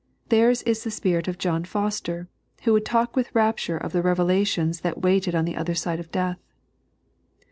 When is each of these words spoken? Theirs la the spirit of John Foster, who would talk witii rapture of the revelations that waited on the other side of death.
Theirs 0.29 0.63
la 0.65 0.73
the 0.83 0.89
spirit 0.89 1.27
of 1.27 1.37
John 1.37 1.63
Foster, 1.63 2.27
who 2.63 2.73
would 2.73 2.85
talk 2.87 3.13
witii 3.13 3.35
rapture 3.35 3.77
of 3.77 3.91
the 3.91 4.01
revelations 4.01 4.79
that 4.81 5.03
waited 5.03 5.35
on 5.35 5.45
the 5.45 5.55
other 5.55 5.75
side 5.75 5.99
of 5.99 6.11
death. 6.11 6.39